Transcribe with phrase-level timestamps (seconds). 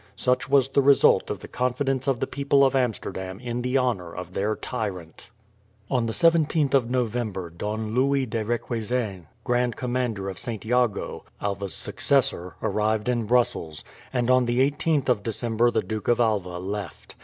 [0.15, 4.11] Such was the result of the confidence of the people of Amsterdam in the honour
[4.15, 5.29] of their tyrant.
[5.91, 10.65] On the 17th of November Don Louis de Requesens, Grand Commander of St.
[10.65, 16.19] Jago, Alva's successor, arrived in Brussels; and on the 18th of December the Duke of
[16.19, 17.13] Alva left.